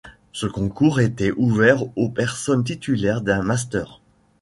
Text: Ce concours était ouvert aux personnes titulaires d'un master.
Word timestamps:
Ce 0.31 0.47
concours 0.47 0.99
était 0.99 1.29
ouvert 1.33 1.83
aux 1.95 2.09
personnes 2.09 2.63
titulaires 2.63 3.21
d'un 3.21 3.43
master. 3.43 4.01